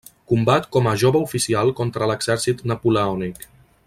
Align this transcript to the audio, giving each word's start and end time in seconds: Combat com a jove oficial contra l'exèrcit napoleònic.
Combat 0.29 0.63
com 0.77 0.87
a 0.91 0.93
jove 1.03 1.21
oficial 1.27 1.71
contra 1.81 2.09
l'exèrcit 2.13 2.65
napoleònic. 2.73 3.47